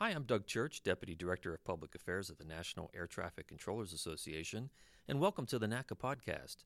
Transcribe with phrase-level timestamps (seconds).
[0.00, 3.92] Hi, I'm Doug Church, Deputy Director of Public Affairs at the National Air Traffic Controllers
[3.92, 4.70] Association,
[5.08, 6.58] and welcome to the NATCA podcast.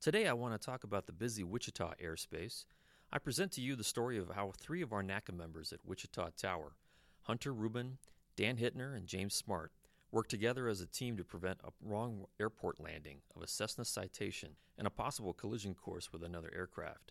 [0.00, 2.66] Today I want to talk about the busy Wichita airspace.
[3.12, 6.28] I present to you the story of how three of our NATCA members at Wichita
[6.40, 6.76] Tower,
[7.22, 7.98] Hunter Rubin,
[8.36, 9.72] Dan Hittner, and James Smart,
[10.12, 14.50] worked together as a team to prevent a wrong airport landing of a Cessna Citation
[14.78, 17.10] and a possible collision course with another aircraft.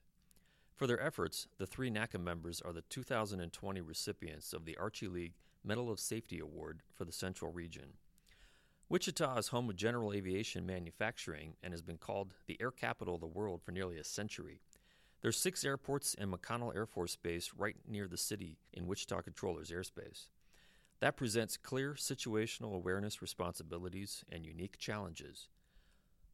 [0.78, 5.34] For their efforts, the three NATCA members are the 2020 recipients of the Archie League
[5.64, 7.94] Medal of Safety Award for the Central Region.
[8.90, 13.22] Wichita is home of general aviation manufacturing and has been called the air capital of
[13.22, 14.62] the world for nearly a century.
[15.22, 19.72] There's six airports and McConnell Air Force Base right near the city in Wichita Controllers
[19.72, 20.28] airspace.
[21.00, 25.50] That presents clear situational awareness responsibilities and unique challenges.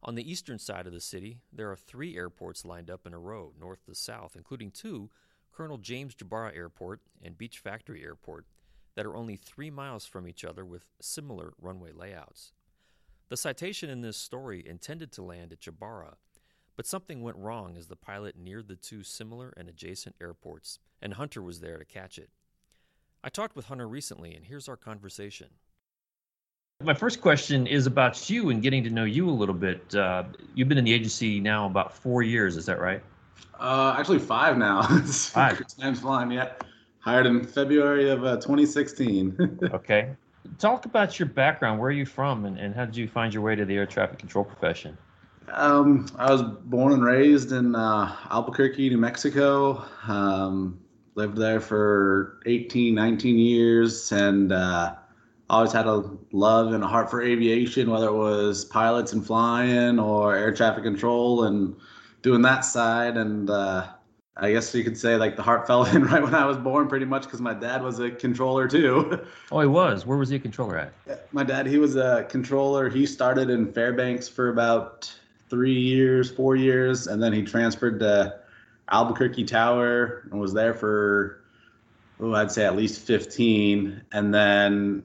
[0.03, 3.20] On the eastern side of the city, there are three airports lined up in a
[3.20, 5.09] row, north to south, including two
[5.53, 8.45] Colonel James Jabara Airport and Beech Factory Airport,
[8.96, 12.54] that are only three miles from each other with similar runway layouts.
[13.30, 16.16] The citation in this story intended to land at Jabara,
[16.76, 21.14] but something went wrong as the pilot neared the two similar and adjacent airports, and
[21.14, 22.30] Hunter was there to catch it.
[23.23, 25.48] I talked with Hunter recently, and here's our conversation.
[26.82, 29.95] My first question is about you and getting to know you a little bit.
[29.95, 30.23] Uh,
[30.54, 33.02] you've been in the agency now about four years, is that right?
[33.60, 34.82] Uh, actually, five now.
[35.06, 35.62] five.
[35.80, 36.32] Time's flying.
[36.32, 36.52] Yeah.
[37.04, 39.59] Hired in February of uh, 2016.
[39.73, 40.16] okay.
[40.58, 41.80] Talk about your background.
[41.80, 43.86] Where are you from, and, and how did you find your way to the air
[43.86, 44.98] traffic control profession?
[45.50, 49.84] Um, I was born and raised in uh, Albuquerque, New Mexico.
[50.08, 50.80] Um,
[51.16, 54.95] lived there for 18, 19 years, and uh,
[55.50, 60.00] always had a love and a heart for aviation, whether it was pilots and flying
[60.00, 61.76] or air traffic control and
[62.22, 63.17] doing that side.
[63.17, 63.88] And uh,
[64.36, 66.88] I guess you could say like the heart fell in right when I was born,
[66.88, 69.20] pretty much because my dad was a controller too.
[69.52, 70.06] Oh, he was.
[70.06, 71.28] Where was he a controller at?
[71.34, 72.89] My dad, he was a controller.
[72.89, 75.14] He started in Fairbanks for about
[75.50, 78.39] three years, four years, and then he transferred to
[78.89, 81.44] Albuquerque Tower and was there for,
[82.20, 84.02] oh, I'd say at least 15.
[84.11, 85.04] And then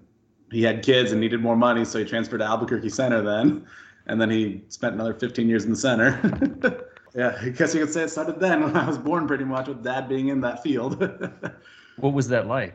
[0.50, 3.66] he had kids and needed more money, so he transferred to Albuquerque Center then.
[4.06, 6.82] And then he spent another 15 years in the center.
[7.14, 9.68] Yeah, I guess you could say it started then when I was born, pretty much,
[9.68, 11.00] with dad being in that field.
[11.96, 12.74] what was that like?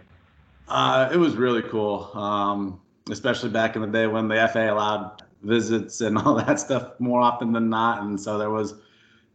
[0.68, 2.80] Uh, it was really cool, um,
[3.12, 7.22] especially back in the day when the FAA allowed visits and all that stuff more
[7.22, 8.02] often than not.
[8.02, 8.76] And so there was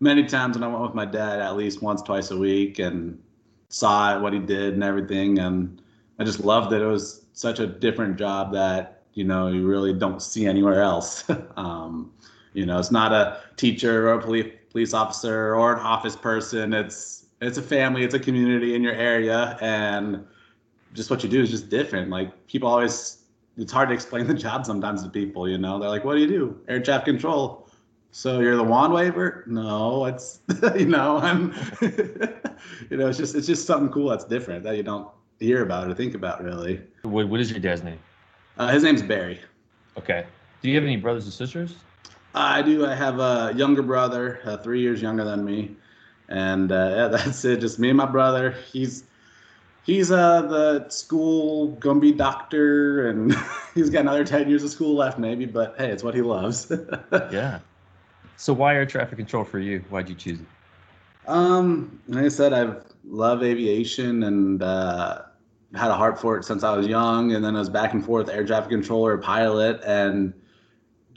[0.00, 3.20] many times when I went with my dad at least once, twice a week, and
[3.68, 5.38] saw what he did and everything.
[5.38, 5.80] And
[6.18, 6.82] I just loved it.
[6.82, 11.24] It was such a different job that you know you really don't see anywhere else.
[11.56, 12.12] um,
[12.54, 16.72] you know, it's not a teacher or a police police officer or an office person.
[16.72, 20.26] It's it's a family, it's a community in your area, and
[20.92, 22.10] just what you do is just different.
[22.10, 23.18] Like people always,
[23.56, 25.48] it's hard to explain the job sometimes to people.
[25.48, 26.60] You know, they're like, "What do you do?
[26.68, 27.68] Air traffic control."
[28.10, 29.44] So you're the wand waver?
[29.46, 30.40] No, it's
[30.76, 34.82] you know, I'm you know, it's just it's just something cool that's different that you
[34.82, 35.08] don't
[35.38, 36.80] hear about or think about really.
[37.02, 37.98] What what is your dad's name?
[38.56, 39.40] Uh, his name's Barry.
[39.96, 40.26] Okay.
[40.62, 41.76] Do you have any brothers and sisters?
[42.38, 42.86] I do.
[42.86, 45.74] I have a younger brother, uh, three years younger than me,
[46.28, 47.60] and uh, yeah, that's it.
[47.60, 48.54] Just me and my brother.
[48.72, 49.04] He's
[49.82, 53.34] he's uh the school gonna be doctor, and
[53.74, 55.46] he's got another ten years of school left, maybe.
[55.46, 56.70] But hey, it's what he loves.
[57.12, 57.58] yeah.
[58.36, 59.80] So why air traffic control for you?
[59.90, 60.46] Why'd you choose it?
[61.26, 65.22] Um, like I said, I've loved aviation and uh,
[65.74, 68.04] had a heart for it since I was young, and then I was back and
[68.04, 70.32] forth air traffic controller, pilot, and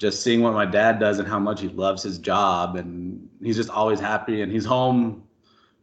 [0.01, 3.55] just seeing what my dad does and how much he loves his job and he's
[3.55, 5.23] just always happy and he's home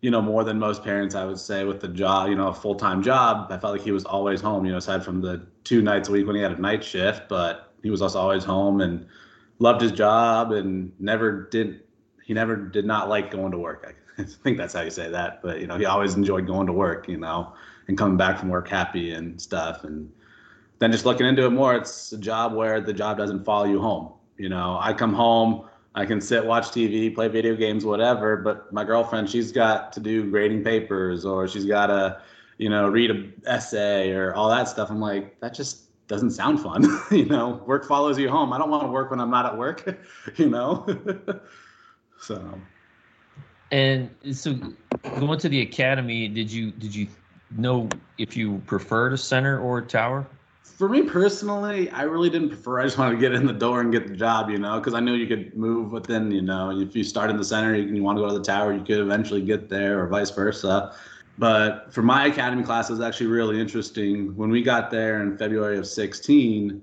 [0.01, 2.53] you know more than most parents i would say with the job you know a
[2.53, 3.47] full-time job.
[3.53, 6.13] I felt like he was always home you know aside from the two nights a
[6.13, 9.07] week when he had a night shift but he was also always home and
[9.61, 11.85] loved his job and never did
[12.25, 13.95] he never did not like going to work.
[14.19, 16.73] I think that's how you say that but you know he always enjoyed going to
[16.73, 17.53] work you know
[17.87, 20.11] and coming back from work happy and stuff and
[20.79, 23.81] then just looking into it more, it's a job where the job doesn't follow you
[23.81, 24.13] home.
[24.37, 28.37] You know, I come home, I can sit, watch TV, play video games, whatever.
[28.37, 32.21] But my girlfriend, she's got to do grading papers or she's got to,
[32.59, 34.91] you know, read an essay or all that stuff.
[34.91, 36.85] I'm like, that just doesn't sound fun.
[37.11, 38.53] you know, work follows you home.
[38.53, 39.99] I don't want to work when I'm not at work.
[40.37, 40.87] you know,
[42.21, 42.61] so.
[43.71, 44.55] And so,
[45.19, 47.07] going to the academy, did you did you
[47.51, 50.27] know if you preferred a center or a tower?
[50.77, 52.81] For me personally, I really didn't prefer.
[52.81, 54.95] I just wanted to get in the door and get the job, you know, because
[54.95, 57.97] I knew you could move within, you know, if you start in the center and
[57.97, 60.95] you want to go to the tower, you could eventually get there, or vice versa.
[61.39, 64.37] But for my academy class, it was actually really interesting.
[64.37, 66.83] When we got there in February of 16,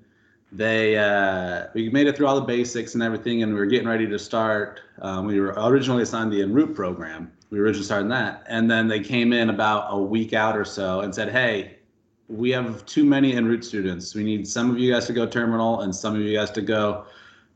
[0.51, 3.87] they uh, we made it through all the basics and everything, and we were getting
[3.87, 4.81] ready to start.
[5.01, 7.31] Um, we were originally assigned the en route program.
[7.49, 10.63] We were originally starting that, and then they came in about a week out or
[10.63, 11.77] so and said, "Hey,
[12.27, 14.15] we have too many en route students.
[14.15, 16.61] We need some of you guys to go terminal and some of you guys to
[16.61, 17.05] go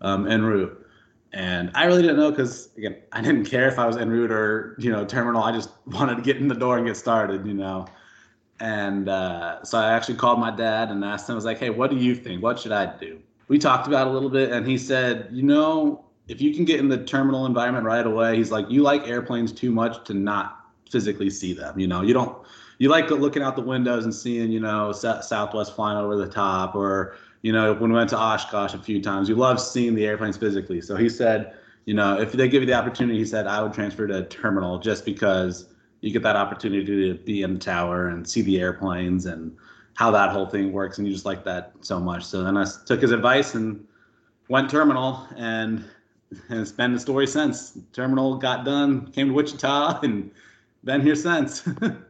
[0.02, 0.86] um, en route."
[1.32, 4.32] And I really didn't know because again, I didn't care if I was en route
[4.32, 5.44] or you know terminal.
[5.44, 7.88] I just wanted to get in the door and get started, you know.
[8.60, 11.70] And uh, so I actually called my dad and asked him, I was like, hey,
[11.70, 12.44] what do you think?
[12.44, 13.20] What should I do?
[13.48, 16.80] We talked about a little bit, and he said, you know, if you can get
[16.80, 20.68] in the terminal environment right away, he's like, you like airplanes too much to not
[20.90, 21.80] physically see them.
[21.80, 22.38] You know, you don't,
[22.80, 26.76] you like looking out the windows and seeing, you know, Southwest flying over the top,
[26.76, 30.08] or, you know, when we went to Oshkosh a few times, you love seeing the
[30.08, 30.82] airplanes physically.
[30.82, 31.54] So he said,
[31.86, 34.80] you know, if they give you the opportunity, he said, I would transfer to terminal
[34.80, 35.68] just because
[36.00, 39.56] you get that opportunity to be in the tower and see the airplanes and
[39.96, 42.24] how that whole thing works and you just like that so much.
[42.24, 43.86] So then i took his advice and
[44.48, 45.84] went terminal and
[46.50, 47.78] it's been the story since.
[47.92, 50.32] Terminal got done came to wichita and
[50.86, 51.68] been here since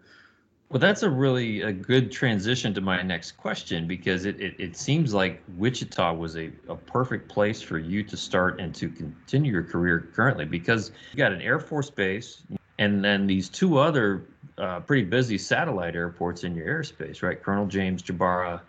[0.70, 4.78] well that's a really a good transition to my next question because it, it, it
[4.78, 9.52] seems like wichita was a, a perfect place for you to start and to continue
[9.52, 12.44] your career currently because you got an air force base
[12.80, 14.24] and then these two other
[14.58, 17.42] uh, pretty busy satellite airports in your airspace, right?
[17.42, 18.62] Colonel James Jabara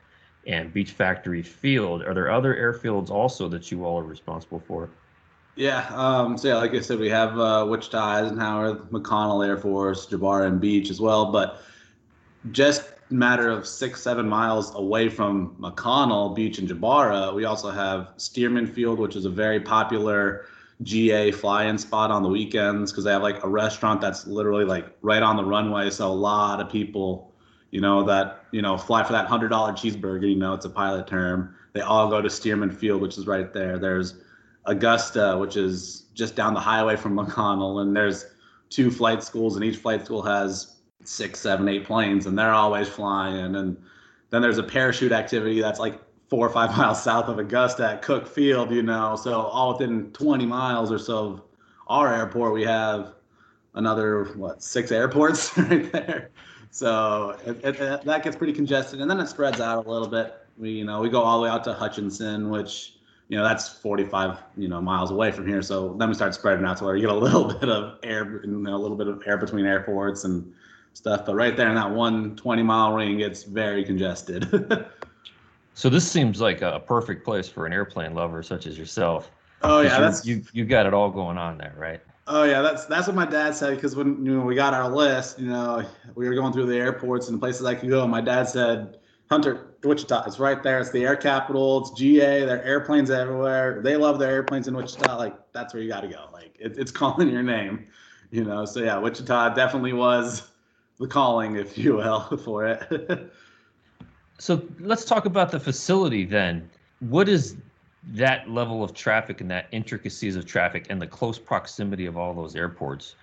[0.47, 2.02] and Beech Factory Field.
[2.02, 4.91] Are there other airfields also that you all are responsible for?
[5.55, 5.87] Yeah.
[5.94, 10.47] Um, so yeah, like I said, we have uh, Wichita, Eisenhower, McConnell Air Force, Jabara,
[10.47, 11.31] and Beech as well.
[11.31, 11.62] But
[12.52, 18.10] just matter of six, seven miles away from McConnell, Beech and Jabara, we also have
[18.16, 20.46] Stearman Field, which is a very popular
[20.82, 24.87] GA fly-in spot on the weekends because they have like a restaurant that's literally like
[25.02, 25.90] right on the runway.
[25.90, 27.32] So a lot of people,
[27.70, 30.28] you know, that you know fly for that hundred dollar cheeseburger.
[30.28, 31.54] You know, it's a pilot term.
[31.75, 33.78] They all go to Stearman Field, which is right there.
[33.78, 34.22] There's
[34.64, 38.26] Augusta, which is just down the highway from McConnell, and there's
[38.70, 42.88] two flight schools, and each flight school has six, seven, eight planes, and they're always
[42.88, 43.56] flying.
[43.56, 43.76] And
[44.31, 48.02] then there's a parachute activity that's like four or five miles south of Augusta at
[48.02, 49.17] Cook Field, you know.
[49.17, 51.43] So all within 20 miles or so of
[51.88, 53.14] our airport, we have
[53.75, 56.31] another what six airports right there.
[56.70, 60.08] So it, it, it, that gets pretty congested, and then it spreads out a little
[60.08, 60.35] bit.
[60.56, 62.94] We you know we go all the way out to Hutchinson, which
[63.29, 65.62] you know that's 45 you know miles away from here.
[65.62, 68.41] So then we start spreading out to where you get a little bit of air,
[68.44, 70.52] you know, a little bit of air between airports and
[70.94, 71.26] stuff.
[71.26, 74.87] But right there in that one 20 mile ring, it's very congested.
[75.81, 79.31] So this seems like a perfect place for an airplane lover such as yourself.
[79.62, 80.42] Oh yeah, that's you.
[80.52, 82.02] You got it all going on there, right?
[82.26, 84.90] Oh yeah, that's that's what my dad said because when you know we got our
[84.90, 85.82] list, you know,
[86.14, 88.02] we were going through the airports and the places I could go.
[88.02, 88.98] And my dad said,
[89.31, 90.81] "Hunter, Wichita, it's right there.
[90.81, 91.81] It's the air capital.
[91.81, 92.44] It's GA.
[92.44, 93.81] There are airplanes everywhere.
[93.82, 95.16] They love their airplanes in Wichita.
[95.16, 96.26] Like that's where you got to go.
[96.31, 97.87] Like it, it's calling your name,
[98.31, 98.64] you know.
[98.64, 100.50] So yeah, Wichita definitely was
[101.00, 103.32] the calling, if you will, for it."
[104.38, 106.70] So let's talk about the facility then.
[107.00, 107.56] What is
[108.12, 112.32] that level of traffic and that intricacies of traffic and the close proximity of all
[112.32, 113.17] those airports?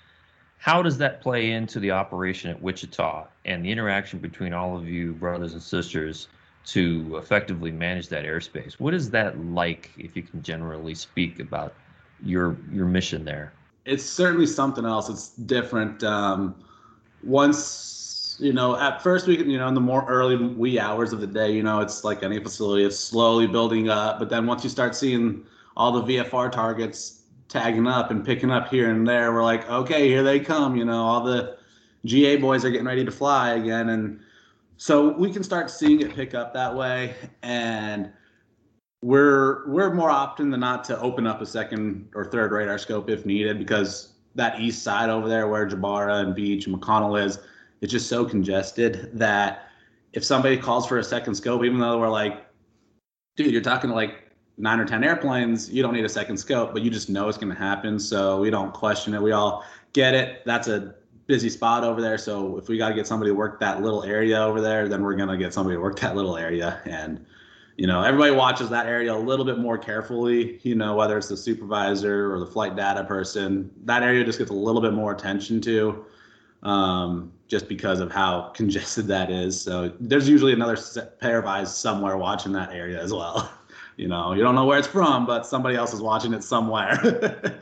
[0.60, 4.88] How does that play into the operation at Wichita and the interaction between all of
[4.88, 6.28] you brothers and sisters
[6.68, 8.74] to effectively manage that airspace?
[8.74, 11.74] What is that like, if you can generally speak about
[12.24, 13.54] your your mission there?
[13.86, 15.10] It's certainly something else.
[15.10, 16.04] It's different.
[16.04, 16.56] Um,
[17.24, 17.98] once
[18.40, 21.20] you know, at first we can, you know, in the more early wee hours of
[21.20, 24.20] the day, you know, it's like any facility, it's slowly building up.
[24.20, 25.44] But then once you start seeing
[25.76, 30.08] all the VFR targets tagging up and picking up here and there, we're like, okay,
[30.08, 30.76] here they come.
[30.76, 31.58] You know, all the
[32.06, 34.20] GA boys are getting ready to fly again, and
[34.78, 37.16] so we can start seeing it pick up that way.
[37.42, 38.12] And
[39.02, 43.10] we're we're more often than not to open up a second or third radar scope
[43.10, 47.40] if needed because that east side over there where Jabara and Beech and McConnell is
[47.82, 49.68] it's just so congested that
[50.14, 52.46] if somebody calls for a second scope, even though we're like,
[53.36, 56.74] dude, you're talking to like nine or 10 airplanes, you don't need a second scope,
[56.74, 58.00] but you just know it's going to happen.
[58.00, 59.22] So we don't question it.
[59.22, 59.64] We all
[59.94, 60.44] get it.
[60.46, 60.96] That's a
[61.28, 62.18] busy spot over there.
[62.18, 65.04] So if we got to get somebody to work that little area over there, then
[65.04, 66.82] we're going to get somebody to work that little area.
[66.86, 67.26] And,
[67.78, 71.28] you know, everybody watches that area a little bit more carefully, you know, whether it's
[71.28, 75.12] the supervisor or the flight data person, that area just gets a little bit more
[75.12, 76.04] attention to
[76.64, 79.62] um, just because of how congested that is.
[79.62, 80.76] So there's usually another
[81.20, 83.52] pair of eyes somewhere watching that area as well.
[83.98, 86.98] you know, you don't know where it's from, but somebody else is watching it somewhere.
[87.04, 87.62] that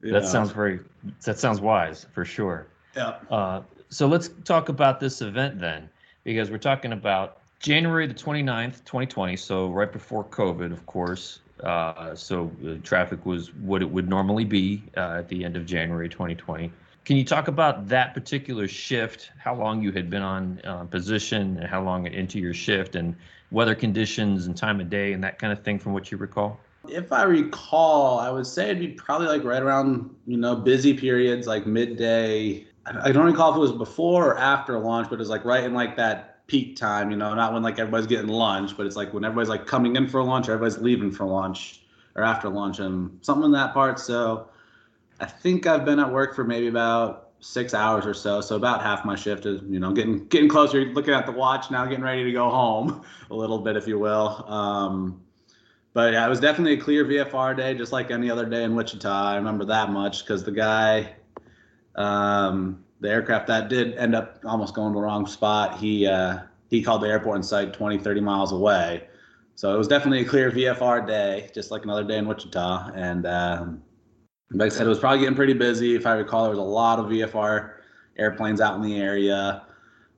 [0.00, 0.22] know.
[0.22, 0.78] sounds very.
[1.24, 2.68] That sounds wise for sure.
[2.94, 3.16] Yeah.
[3.28, 5.90] Uh, so let's talk about this event then,
[6.22, 9.36] because we're talking about January the 29th, 2020.
[9.36, 11.40] So right before COVID, of course.
[11.62, 15.66] Uh, so uh, traffic was what it would normally be uh, at the end of
[15.66, 16.72] January 2020.
[17.04, 19.30] Can you talk about that particular shift?
[19.38, 23.14] How long you had been on uh, position, and how long into your shift, and
[23.50, 26.58] weather conditions and time of day, and that kind of thing, from what you recall?
[26.88, 30.94] If I recall, I would say it'd be probably like right around you know busy
[30.94, 32.66] periods, like midday.
[32.86, 35.64] I don't recall if it was before or after lunch, but it was like right
[35.64, 38.96] in like that peak time, you know, not when like everybody's getting lunch, but it's
[38.96, 41.82] like when everybody's like coming in for lunch, or everybody's leaving for lunch
[42.16, 44.00] or after lunch, and something in that part.
[44.00, 44.48] So
[45.20, 48.40] I think I've been at work for maybe about six hours or so.
[48.40, 51.70] So about half my shift is, you know, getting getting closer, looking at the watch
[51.70, 54.44] now, getting ready to go home a little bit, if you will.
[54.48, 55.22] Um,
[55.92, 58.74] but yeah, it was definitely a clear VFR day, just like any other day in
[58.74, 59.08] Wichita.
[59.08, 61.14] I remember that much because the guy,
[61.94, 66.40] um, the aircraft that did end up almost going to the wrong spot, he uh,
[66.68, 69.08] he called the airport in sight 20, 30 miles away.
[69.56, 72.92] So it was definitely a clear VFR day, just like another day in Wichita.
[72.94, 73.82] And um,
[74.52, 75.96] like I said, it was probably getting pretty busy.
[75.96, 77.72] If I recall, there was a lot of VFR
[78.16, 79.66] airplanes out in the area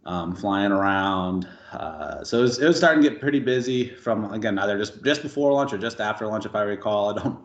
[0.05, 1.49] um, flying around.
[1.73, 5.03] Uh, so it was, it was starting to get pretty busy from again either just
[5.03, 7.19] just before lunch or just after lunch, if I recall.
[7.19, 7.39] I don't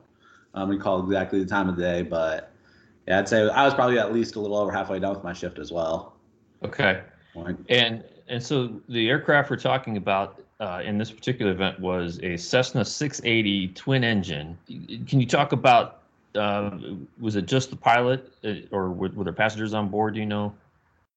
[0.54, 2.52] um, recall exactly the time of the day, but
[3.08, 5.34] yeah, I'd say I was probably at least a little over halfway done with my
[5.34, 6.14] shift as well.
[6.64, 7.02] Okay.
[7.70, 12.36] And and so the aircraft we're talking about uh, in this particular event was a
[12.36, 14.58] Cessna 680 twin engine.
[15.08, 16.02] Can you talk about
[16.36, 16.72] uh,
[17.20, 20.16] was it just the pilot, uh, or were, were, there passengers on board?
[20.16, 20.54] Do you know?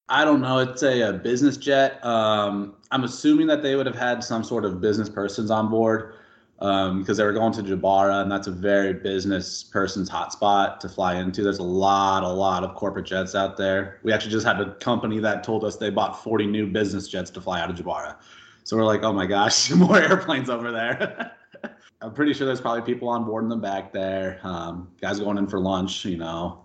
[0.09, 0.59] I don't know.
[0.59, 2.05] It's a, a business jet.
[2.05, 6.15] Um, I'm assuming that they would have had some sort of business persons on board
[6.61, 10.89] um, because they were going to Jabara, and that's a very business person's hotspot to
[10.89, 11.43] fly into.
[11.43, 13.99] There's a lot, a lot of corporate jets out there.
[14.03, 17.31] We actually just had a company that told us they bought 40 new business jets
[17.31, 18.17] to fly out of Jabara.
[18.65, 21.33] So we're like, oh my gosh, more airplanes over there.
[22.03, 24.41] I'm pretty sure there's probably people on board in the back there.
[24.43, 26.65] Um, guys going in for lunch, you know.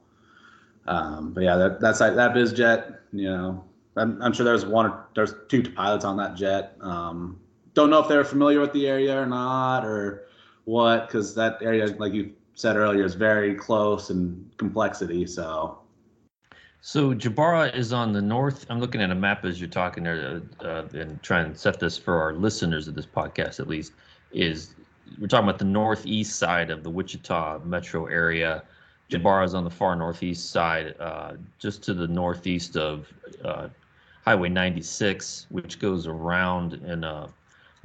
[0.88, 3.02] Um, but yeah, that that's like that biz jet.
[3.12, 3.64] You know,
[3.96, 6.78] I'm, I'm sure there's one, there's two pilots on that jet.
[6.82, 7.40] Um,
[7.76, 10.28] don't know if they're familiar with the area or not, or
[10.64, 15.28] what, because that area, like you said earlier, is very close and complexity.
[15.28, 15.80] So.
[16.82, 18.66] So Jabara is on the north.
[18.70, 21.98] I'm looking at a map as you're talking there, uh, and trying to set this
[21.98, 23.94] for our listeners of this podcast at least.
[24.32, 24.76] Is
[25.20, 28.64] we're talking about the northeast side of the Wichita metro area.
[29.10, 33.12] Jabara is on the far northeast side, uh, just to the northeast of
[33.44, 33.68] uh,
[34.24, 37.30] Highway 96, which goes around in a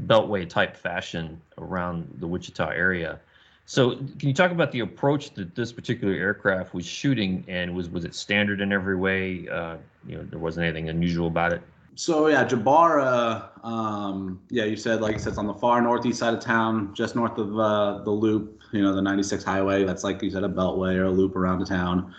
[0.07, 3.21] beltway type fashion around the Wichita area.
[3.67, 7.89] So, can you talk about the approach that this particular aircraft was shooting, and was
[7.89, 9.49] was it standard in every way?
[9.49, 9.77] Uh,
[10.07, 11.63] you know, there wasn't anything unusual about it.
[11.95, 13.51] So yeah, Jabara.
[13.63, 16.95] Um, yeah, you said like you said, it's on the far northeast side of town,
[16.95, 18.61] just north of uh, the loop.
[18.73, 19.85] You know, the 96 highway.
[19.85, 22.15] That's like you said, a beltway or a loop around the town.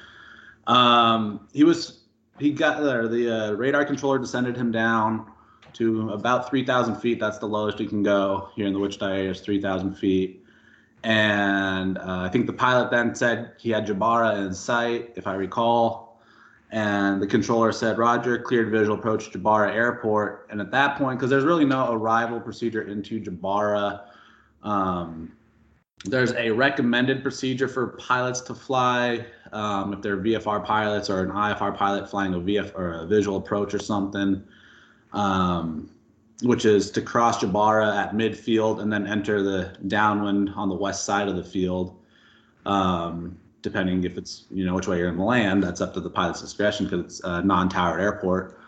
[0.68, 2.04] Um, he was
[2.40, 3.08] he got there.
[3.08, 5.31] The uh, radar controller descended him down
[5.74, 7.20] to about 3,000 feet.
[7.20, 10.46] That's the lowest you can go here in the Wichita area is 3,000 feet.
[11.04, 15.34] And uh, I think the pilot then said he had Jabara in sight, if I
[15.34, 16.12] recall
[16.72, 20.48] and the controller said, Roger, cleared visual approach Jabara Airport.
[20.50, 24.04] And at that point, because there's really no arrival procedure into Jabara,
[24.64, 25.34] um,
[26.06, 31.30] there's a recommended procedure for pilots to fly um, if they're VFR pilots or an
[31.30, 34.42] IFR pilot flying a VF or a visual approach or something,
[35.14, 35.90] um,
[36.42, 41.06] which is to cross Jabara at midfield and then enter the downwind on the west
[41.06, 41.98] side of the field.
[42.66, 45.64] Um, depending if it's you know which way you're in the land.
[45.64, 48.60] That's up to the pilot's discretion because it's a non-towered airport.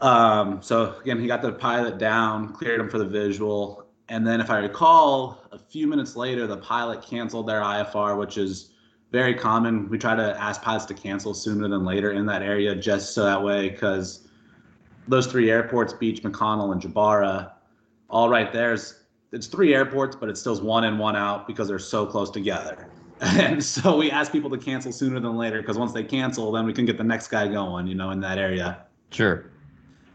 [0.00, 4.40] Um, so again, he got the pilot down, cleared him for the visual, and then
[4.40, 8.70] if I recall, a few minutes later, the pilot canceled their IFR, which is
[9.12, 9.88] very common.
[9.88, 13.24] We try to ask pilots to cancel sooner than later in that area, just so
[13.24, 14.23] that way, because
[15.08, 17.52] those three airports, Beech, McConnell, and Jabara,
[18.10, 21.78] all right there's it's three airports, but it still's one in, one out because they're
[21.78, 22.88] so close together.
[23.20, 26.66] And so we ask people to cancel sooner than later because once they cancel, then
[26.66, 28.84] we can get the next guy going, you know, in that area.
[29.10, 29.50] Sure.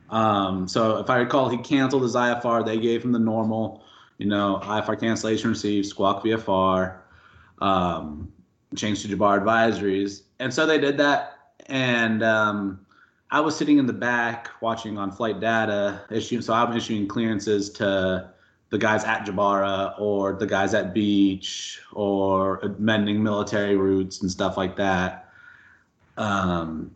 [0.10, 2.64] Um, so if I recall, he canceled his IFR.
[2.64, 3.84] They gave him the normal,
[4.18, 6.98] you know, IFR cancellation received, squawk VFR,
[7.62, 8.32] um,
[8.76, 10.24] changed to Jabara advisories.
[10.40, 11.38] And so they did that.
[11.68, 12.86] And um,
[13.32, 17.70] I was sitting in the back watching on flight data, issuing, so I'm issuing clearances
[17.72, 18.32] to
[18.70, 24.58] the guys at Jabara or the guys at Beech or amending military routes and stuff
[24.58, 25.32] like that.
[26.18, 26.92] Um,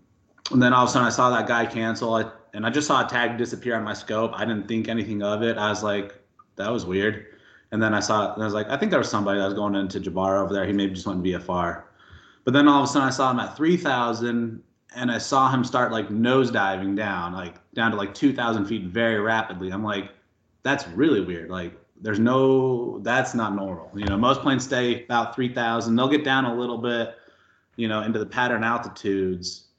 [0.52, 2.88] and then all of a sudden I saw that guy cancel, I, and I just
[2.88, 4.32] saw a tag disappear on my scope.
[4.34, 5.58] I didn't think anything of it.
[5.58, 6.16] I was like,
[6.56, 7.28] that was weird.
[7.72, 9.56] And then I saw, and I was like, I think there was somebody that was
[9.56, 10.66] going into Jabara over there.
[10.66, 11.84] He maybe just went VFR.
[12.44, 14.62] But then all of a sudden I saw him at 3,000
[14.96, 18.86] and I saw him start like nose diving down, like down to like 2,000 feet
[18.86, 19.72] very rapidly.
[19.72, 20.12] I'm like,
[20.64, 21.50] that's really weird.
[21.50, 23.90] Like, there's no, that's not normal.
[23.96, 25.96] You know, most planes stay about 3,000.
[25.96, 27.16] They'll get down a little bit,
[27.76, 29.70] you know, into the pattern altitudes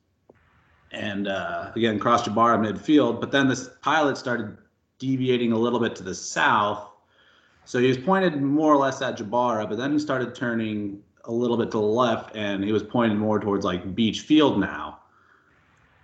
[0.94, 3.20] and uh, again cross Jabara midfield.
[3.20, 4.56] But then this pilot started
[4.98, 6.90] deviating a little bit to the south,
[7.64, 11.32] so he was pointed more or less at Jabara, but then he started turning a
[11.32, 15.00] little bit to the left, and he was pointed more towards like Beech Field now.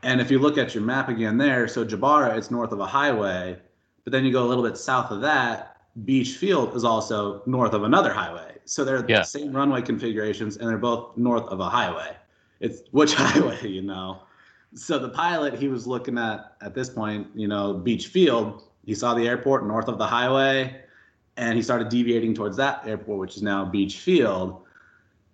[0.02, 2.86] And if you look at your map again there, so Jabara it's north of a
[2.86, 3.58] highway,
[4.04, 7.74] but then you go a little bit south of that, Beech Field is also north
[7.74, 8.56] of another highway.
[8.64, 9.18] So they're yeah.
[9.18, 12.16] the same runway configurations, and they're both north of a highway.
[12.60, 14.22] It's which highway, you know?
[14.74, 18.62] so the pilot he was looking at at this point, you know, Beech Field.
[18.84, 20.82] He saw the airport north of the highway,
[21.36, 24.62] and he started deviating towards that airport, which is now Beech Field.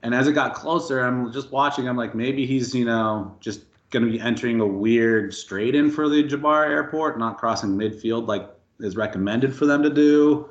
[0.02, 1.88] And as it got closer, I'm just watching.
[1.88, 5.90] I'm like, maybe he's you know just going to be entering a weird straight in
[5.90, 8.48] for the Jabara airport, not crossing midfield like
[8.80, 10.48] is recommended for them to do.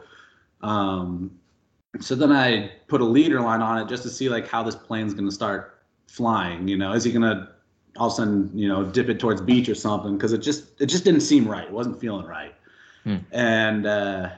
[0.62, 1.32] Um,
[2.00, 4.76] so then I put a leader line on it just to see like how this
[4.76, 6.68] plane's going to start flying.
[6.68, 7.50] You know, is he going to
[7.98, 10.82] all of a sudden, you know, dip it towards Beech or something because it just
[10.82, 11.66] it just didn't seem right.
[11.66, 12.54] It wasn't feeling right.
[13.04, 13.18] Hmm.
[13.32, 14.30] And uh,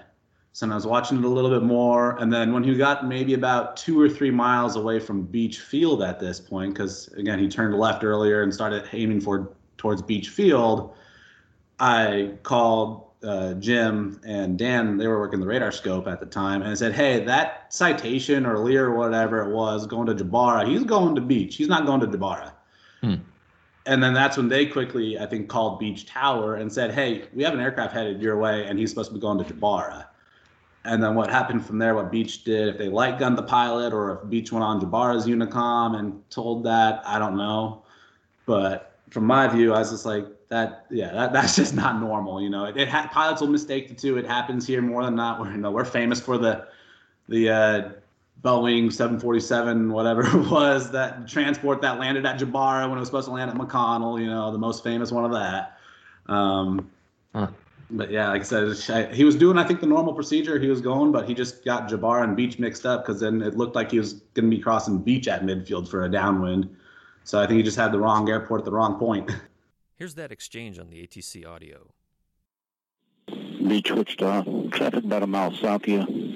[0.57, 3.35] so I was watching it a little bit more, and then when he got maybe
[3.35, 7.47] about two or three miles away from Beech Field at this point, because again he
[7.47, 10.95] turned left earlier and started aiming for towards Beech Field,
[11.79, 14.97] I called uh, Jim and Dan.
[14.97, 18.43] They were working the radar scope at the time, and I said, "Hey, that citation
[18.43, 20.67] or Lear or whatever it was going to Jabara.
[20.67, 21.55] He's going to Beech.
[21.55, 22.53] He's not going to Jabara."
[23.01, 23.15] Hmm
[23.85, 27.43] and then that's when they quickly, I think, called Beech Tower and said, "Hey, we
[27.43, 30.06] have an aircraft headed your way, and he's supposed to be going to Jabara."
[30.87, 31.93] And then what happened from there?
[31.95, 35.27] What Beech did, if they light gunned the pilot, or if Beech went on Jabara's
[35.27, 37.83] Unicom and told that, I don't know.
[38.45, 42.41] But from my view, I was just like, that, yeah, that, that's just not normal.
[42.41, 44.17] You know, it, it ha- pilots will mistake the two.
[44.17, 45.39] It happens here more than not.
[45.41, 46.67] We're, you know, we're famous for the
[47.29, 47.89] the uh,
[48.41, 53.27] Boeing 747, whatever it was, that transport that landed at Jabara when it was supposed
[53.27, 55.77] to land at McConnell, you know, the most famous one of that.
[56.31, 56.89] Um,
[57.33, 57.47] huh.
[57.89, 60.59] But yeah, like I said, he was doing, I think, the normal procedure.
[60.59, 63.55] He was going, but he just got Jabara and Beech mixed up because then it
[63.55, 66.75] looked like he was going to be crossing Beech at midfield for a downwind.
[67.23, 69.31] So I think he just had the wrong airport at the wrong point.
[69.95, 71.93] Here's that exchange on the ATC audio.
[73.27, 76.27] Beech Wichita, traffic about a mile south of you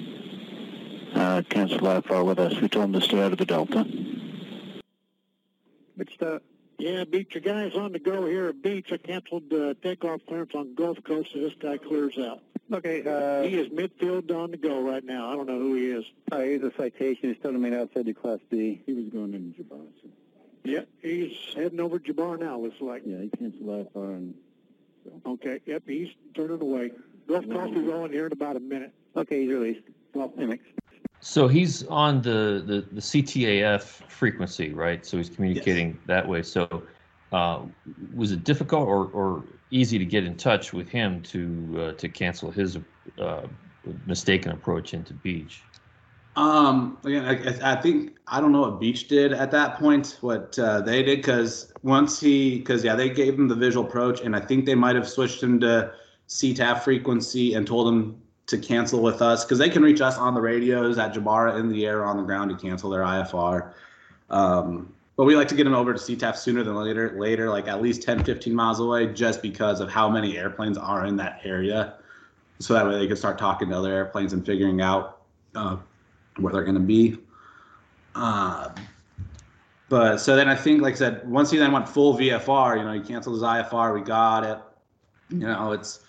[1.14, 2.58] uh, cancel IFR with us.
[2.60, 3.86] We told them to stay out of the Delta.
[5.96, 6.38] Wichita.
[6.82, 8.90] Yeah, Beech, your guy's on the go here at Beech.
[8.90, 12.40] I canceled uh, takeoff clearance on Gulf Coast, so this guy clears out.
[12.72, 13.06] Okay.
[13.06, 15.30] Uh, he is midfield on the go right now.
[15.30, 16.04] I don't know who he is.
[16.32, 17.28] Uh, he's a citation.
[17.28, 18.82] He's still remain outside the Class B.
[18.84, 19.86] He was going into Jabara.
[20.02, 20.08] So.
[20.64, 23.02] Yeah, he's heading over Jabara now, looks like.
[23.06, 24.14] Yeah, he canceled IFR.
[24.16, 24.34] And,
[25.04, 25.30] so.
[25.34, 26.90] Okay, yep, he's turning away.
[27.28, 28.92] Gulf Coast is on here in about a minute.
[29.14, 29.82] Okay, he's released.
[30.14, 30.64] Well, thanks.
[31.24, 35.06] So he's on the, the, the CTAF frequency, right?
[35.06, 35.96] So he's communicating yes.
[36.06, 36.42] that way.
[36.42, 36.82] So
[37.30, 37.60] uh,
[38.12, 42.08] was it difficult or, or easy to get in touch with him to uh, to
[42.08, 42.76] cancel his
[43.20, 43.42] uh,
[44.04, 45.62] mistaken approach into Beech?
[46.34, 50.18] Um, again, I, I, think I don't know what Beech did at that point.
[50.22, 54.22] What uh, they did because once he, because yeah, they gave him the visual approach,
[54.22, 55.92] and I think they might have switched him to
[56.28, 60.34] CTAF frequency and told him to cancel with us because they can reach us on
[60.34, 63.72] the radios at Jabara in the air on the ground to cancel their IFR.
[64.30, 67.68] Um, but we like to get them over to CTAF sooner than later, later, like
[67.68, 71.40] at least 10, 15 miles away, just because of how many airplanes are in that
[71.44, 71.94] area.
[72.58, 75.20] So that way they can start talking to other airplanes and figuring out
[75.54, 75.76] uh,
[76.38, 77.18] where they're going to be.
[78.14, 78.70] Uh,
[79.88, 82.84] but so then I think, like I said, once he then went full VFR, you
[82.84, 84.58] know, he canceled his IFR, we got it.
[85.28, 86.00] You know, it's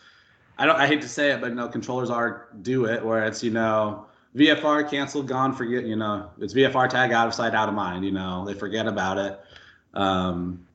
[0.57, 0.75] I don't.
[0.75, 3.51] I hate to say it, but you know, controllers are do it where it's you
[3.51, 5.85] know VFR canceled, gone, forget.
[5.85, 8.05] You know, it's VFR tag out of sight, out of mind.
[8.05, 9.39] You know, they forget about it.
[9.93, 10.65] Um,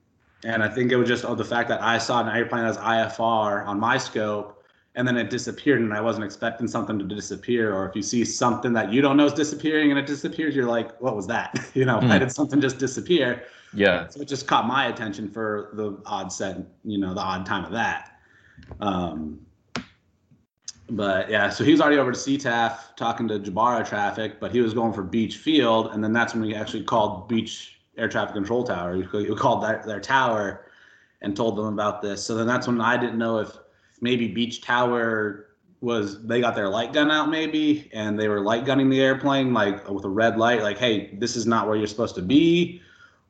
[0.45, 2.79] and I think it was just oh, the fact that I saw an airplane as
[2.79, 4.65] IFR on my scope,
[4.95, 7.75] and then it disappeared, and I wasn't expecting something to disappear.
[7.75, 10.67] Or if you see something that you don't know is disappearing and it disappears, you're
[10.67, 11.59] like, what was that?
[11.75, 12.09] you know, mm.
[12.09, 13.45] why did something just disappear?
[13.75, 14.09] Yeah.
[14.09, 17.65] So it just caught my attention for the odd set, you know, the odd time
[17.65, 18.19] of that.
[18.81, 19.41] Um,
[20.91, 24.61] but yeah, so he was already over to CTAF talking to Jabara traffic, but he
[24.61, 28.35] was going for Beech Field, and then that's when we actually called Beech Air Traffic
[28.35, 28.97] Control Tower.
[28.97, 30.67] We called that their tower,
[31.21, 32.25] and told them about this.
[32.25, 33.57] So then that's when I didn't know if
[34.01, 35.47] maybe Beech Tower
[35.81, 39.55] was they got their light gun out maybe and they were light gunning the airplane
[39.55, 42.83] like with a red light like hey this is not where you're supposed to be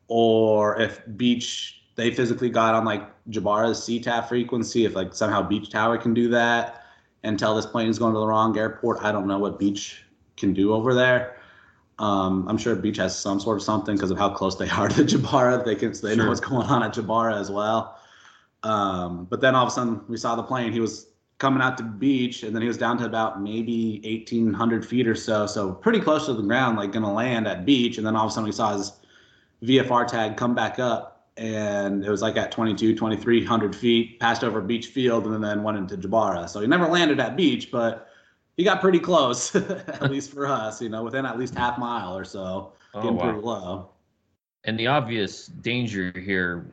[0.06, 5.68] or if Beech they physically got on like Jabara's CTAF frequency if like somehow Beech
[5.68, 6.86] Tower can do that
[7.22, 10.02] and tell this plane is going to the wrong airport I don't know what Beech
[10.36, 11.36] can do over there
[11.98, 14.88] um, I'm sure Beech has some sort of something because of how close they are
[14.88, 16.16] to Jabara they can they Sure.
[16.16, 17.98] know what's going on at Jabara as well
[18.62, 20.72] um, but then all of a sudden we saw the plane.
[20.72, 21.06] He was
[21.38, 25.06] coming out to the Beech, and then he was down to about maybe 1,800 feet
[25.06, 27.98] or so, so pretty close to the ground, like going to land at Beech.
[27.98, 28.92] And then all of a sudden we saw his
[29.62, 34.60] VFR tag come back up, and it was like at 22, 2,300 feet, passed over
[34.60, 36.48] Beech field, and then went into Jabara.
[36.48, 38.08] So he never landed at Beech, but
[38.56, 42.16] he got pretty close, at least for us, you know, within at least half mile
[42.16, 43.24] or so, Oh, getting wow.
[43.24, 43.90] pretty low.
[44.64, 46.66] And the obvious danger here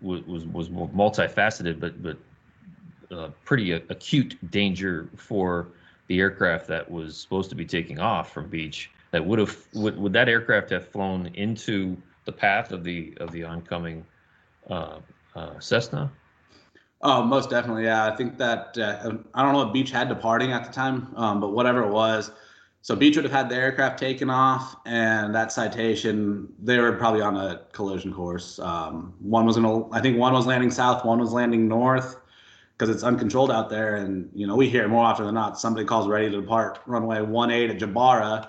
[0.00, 2.18] was was, was multifaceted, but but
[3.10, 5.68] uh, pretty acute danger for
[6.08, 8.90] the aircraft that was supposed to be taking off from Beech.
[9.10, 13.32] That would have would, would that aircraft have flown into the path of the of
[13.32, 14.04] the oncoming
[15.58, 16.12] Cessna?
[17.00, 17.84] Oh, most definitely.
[17.84, 21.12] Yeah, I think that uh, I don't know what Beech had departing at the time,
[21.16, 22.30] um, but whatever it was,
[22.84, 27.20] so Beech would have had the aircraft taken off, and that citation they were probably
[27.20, 28.58] on a collision course.
[28.58, 32.16] Um, one was gonna, I think one was landing south, one was landing north,
[32.76, 35.86] because it's uncontrolled out there, and you know we hear more often than not somebody
[35.86, 38.48] calls ready to depart runway 18 at Jabara,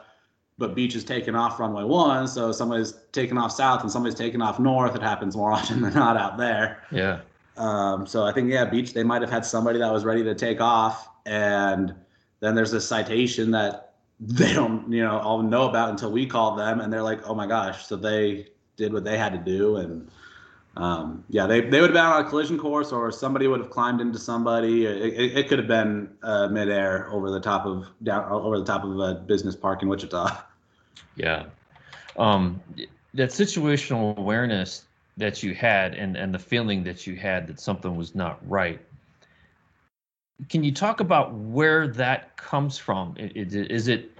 [0.57, 4.41] but Beech is taking off runway one, so somebody's taking off south and somebody's taking
[4.41, 4.95] off north.
[4.95, 6.83] It happens more often than not out there.
[6.91, 7.21] Yeah.
[7.57, 10.35] Um, so I think yeah, Beech they might have had somebody that was ready to
[10.35, 11.93] take off, and
[12.39, 16.55] then there's this citation that they don't you know all know about until we call
[16.55, 19.77] them, and they're like, oh my gosh, so they did what they had to do,
[19.77, 20.09] and
[20.75, 23.69] um, yeah, they they would have been on a collision course, or somebody would have
[23.69, 24.85] climbed into somebody.
[24.85, 28.65] It, it, it could have been uh, midair over the top of down over the
[28.65, 30.43] top of a business park in Wichita.
[31.15, 31.45] Yeah.
[32.17, 32.61] Um,
[33.13, 34.85] that situational awareness
[35.17, 38.81] that you had and, and the feeling that you had that something was not right.
[40.49, 43.15] Can you talk about where that comes from?
[43.17, 44.11] Is is it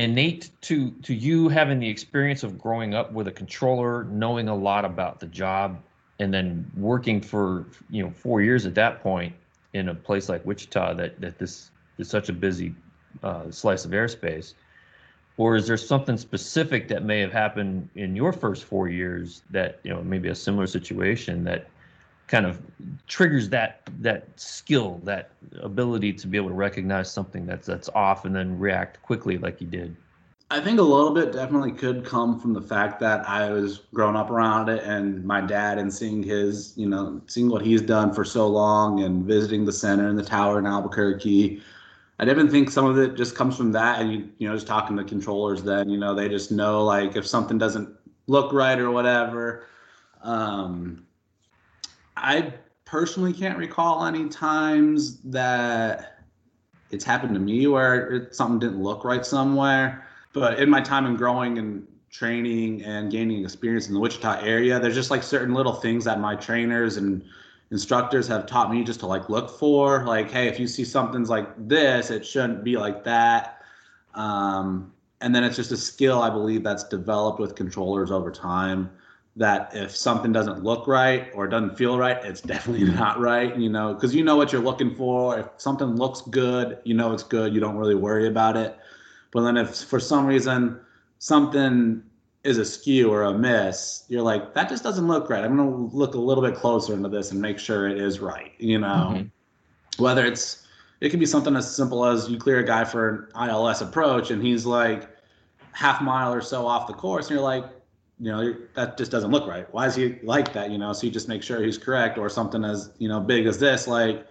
[0.00, 4.54] innate to, to you having the experience of growing up with a controller, knowing a
[4.54, 5.78] lot about the job,
[6.18, 9.34] and then working for you know four years at that point
[9.72, 12.74] in a place like Wichita that, that this is such a busy
[13.22, 14.54] uh, slice of airspace?
[15.40, 19.80] or is there something specific that may have happened in your first four years that
[19.82, 21.66] you know maybe a similar situation that
[22.30, 22.62] kind of
[23.08, 28.24] triggers that that skill that ability to be able to recognize something that's that's off
[28.24, 29.96] and then react quickly like you did
[30.52, 34.16] I think a little bit definitely could come from the fact that I was growing
[34.16, 38.12] up around it and my dad and seeing his, you know, seeing what he's done
[38.12, 41.62] for so long and visiting the center and the tower in Albuquerque.
[42.18, 44.66] I definitely think some of it just comes from that and you, you know, just
[44.66, 47.88] talking to controllers then, you know, they just know like if something doesn't
[48.26, 49.68] look right or whatever.
[50.20, 51.06] Um
[52.16, 56.24] I personally can't recall any times that
[56.90, 60.06] it's happened to me where it, something didn't look right somewhere.
[60.32, 64.78] But in my time in growing and training and gaining experience in the Wichita area,
[64.78, 67.24] there's just like certain little things that my trainers and
[67.70, 70.04] instructors have taught me just to like look for.
[70.04, 73.62] Like, hey, if you see something's like this, it shouldn't be like that.
[74.14, 78.90] Um, and then it's just a skill I believe that's developed with controllers over time.
[79.36, 83.56] That if something doesn't look right or doesn't feel right, it's definitely not right.
[83.56, 85.38] You know, because you know what you're looking for.
[85.38, 87.54] If something looks good, you know it's good.
[87.54, 88.76] You don't really worry about it.
[89.32, 90.80] But then if for some reason
[91.18, 92.02] something
[92.42, 95.44] is askew or a miss, you're like, that just doesn't look right.
[95.44, 98.52] I'm gonna look a little bit closer into this and make sure it is right.
[98.58, 99.30] You know, Mhm.
[99.98, 100.66] whether it's
[101.00, 104.30] it can be something as simple as you clear a guy for an ILS approach
[104.30, 105.08] and he's like
[105.72, 107.64] half mile or so off the course, and you're like,
[108.20, 109.72] you know, that just doesn't look right.
[109.72, 110.70] Why is he like that?
[110.70, 113.46] You know, so you just make sure he's correct, or something as you know big
[113.46, 114.26] as this, like,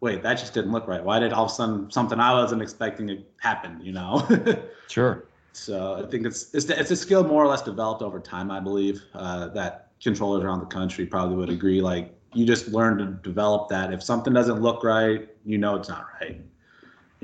[0.00, 1.04] wait, that just didn't look right.
[1.04, 3.80] Why did all of a sudden something I wasn't expecting to happen?
[3.82, 4.26] You know.
[4.88, 8.50] sure So I think it's it's it's a skill more or less developed over time.
[8.50, 11.82] I believe uh, that controllers around the country probably would agree.
[11.82, 13.92] Like you just learn to develop that.
[13.92, 16.40] If something doesn't look right, you know it's not right.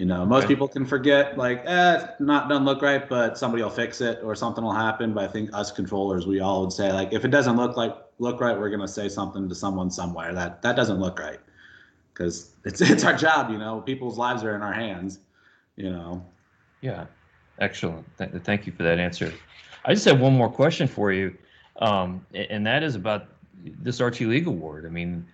[0.00, 0.54] You know, most Okay.
[0.54, 4.34] people can forget like, eh, not doesn't look right, but somebody will fix it or
[4.34, 5.12] something will happen.
[5.12, 7.94] But I think us controllers, we all would say like, if it doesn't look like
[8.18, 11.38] look right, we're gonna say something to someone somewhere that that doesn't look right,
[12.14, 13.50] because it's it's our job.
[13.50, 15.18] You know, people's lives are in our hands.
[15.76, 16.24] You know.
[16.80, 17.04] Yeah,
[17.58, 18.06] excellent.
[18.16, 19.34] Th- thank you for that answer.
[19.84, 21.36] I just have one more question for you,
[21.82, 23.26] um, and that is about
[23.62, 24.86] this Archie League Award.
[24.86, 25.26] I mean,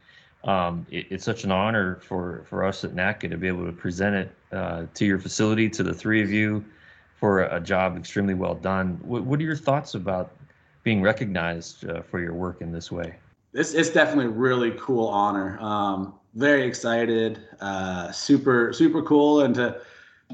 [0.42, 3.72] um, it, it's such an honor for, for us at NATCA to be able to
[3.72, 6.64] present it uh, to your facility, to the three of you,
[7.18, 8.98] for a, job extremely well done.
[9.02, 10.32] What, what, are your thoughts about
[10.82, 13.16] being recognized uh, for your work in this way?
[13.54, 15.58] It's, it's definitely a really cool honor.
[15.60, 19.80] Um, very excited, uh, super super cool, and to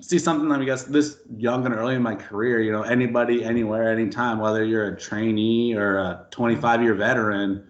[0.00, 3.44] see something that I guess this young and early in my career, you know, anybody,
[3.44, 7.64] anywhere, anytime, whether you're a trainee or a 25 year veteran,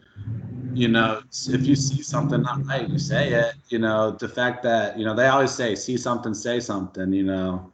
[0.74, 3.54] you know, if you see something not right, you say it.
[3.68, 7.24] You know, the fact that you know they always say, "See something, say something." You
[7.24, 7.72] know,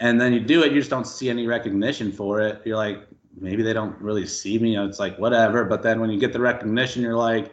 [0.00, 2.62] and then you do it, you just don't see any recognition for it.
[2.64, 3.00] You're like,
[3.40, 4.76] maybe they don't really see me.
[4.76, 5.64] It's like whatever.
[5.64, 7.52] But then when you get the recognition, you're like,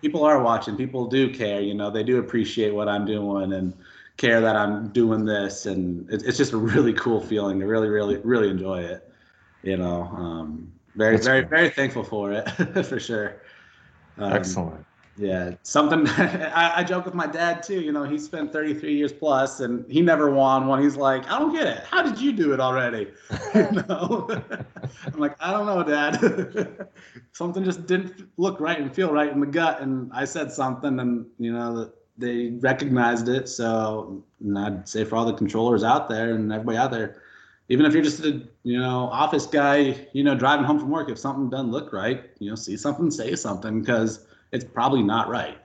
[0.00, 0.76] people are watching.
[0.76, 1.60] People do care.
[1.60, 3.74] You know, they do appreciate what I'm doing and
[4.16, 7.88] care that I'm doing this, and it's it's just a really cool feeling to really,
[7.88, 9.08] really, really enjoy it.
[9.62, 11.50] You know, um, very, That's very, cool.
[11.50, 12.48] very thankful for it
[12.86, 13.40] for sure.
[14.18, 14.84] Um, Excellent.
[15.16, 17.80] Yeah, something I, I, joke with my dad too.
[17.80, 20.82] You know, he spent 33 years plus, and he never won one.
[20.82, 21.84] He's like, I don't get it.
[21.84, 23.12] How did you do it already?
[23.54, 24.26] you know,
[25.06, 26.88] I'm like, I don't know, Dad.
[27.32, 30.98] something just didn't look right and feel right in the gut, and I said something,
[30.98, 33.50] and you know, they recognized it.
[33.50, 37.22] So and I'd say for all the controllers out there and everybody out there,
[37.68, 41.08] even if you're just a you know office guy, you know, driving home from work,
[41.08, 45.28] if something doesn't look right, you know, see something, say something, because it's probably not
[45.28, 45.58] right.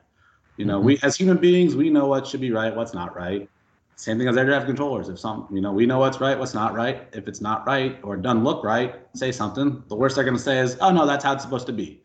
[0.57, 0.87] You know, mm-hmm.
[0.87, 3.49] we as human beings, we know what should be right, what's not right.
[3.95, 5.09] Same thing as air traffic controllers.
[5.09, 7.07] If some, you know, we know what's right, what's not right.
[7.13, 9.83] If it's not right or doesn't look right, say something.
[9.87, 12.01] The worst they're going to say is, "Oh no, that's how it's supposed to be."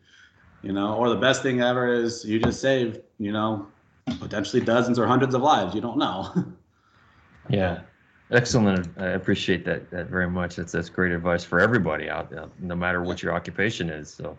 [0.63, 3.67] You know, or the best thing ever is you just saved, you know,
[4.19, 5.75] potentially dozens or hundreds of lives.
[5.75, 6.33] You don't know.
[7.49, 7.81] yeah,
[8.33, 8.87] excellent.
[8.97, 10.55] I appreciate that that very much.
[10.55, 14.09] That's that's great advice for everybody out there, no matter what your occupation is.
[14.09, 14.37] So.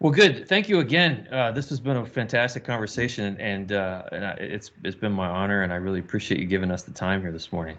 [0.00, 0.48] Well, good.
[0.48, 1.26] Thank you again.
[1.32, 5.62] Uh, this has been a fantastic conversation, and, uh, and it's it's been my honor,
[5.62, 7.76] and I really appreciate you giving us the time here this morning.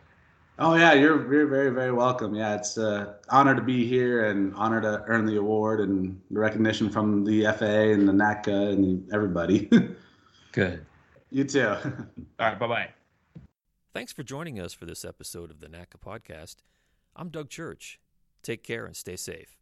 [0.62, 2.36] Oh yeah, you're you're very very welcome.
[2.36, 6.20] Yeah, it's an uh, honor to be here and honor to earn the award and
[6.32, 9.70] the recognition from the FAA and the NATCA and everybody.
[10.52, 10.86] good.
[11.32, 11.70] You too.
[11.70, 11.78] All
[12.40, 12.60] right.
[12.60, 12.90] Bye bye.
[13.92, 16.58] Thanks for joining us for this episode of the NATCA podcast.
[17.16, 18.00] I'm Doug Church.
[18.44, 19.59] Take care and stay safe.